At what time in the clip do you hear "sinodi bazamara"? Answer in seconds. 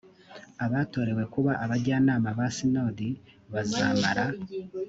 2.55-4.25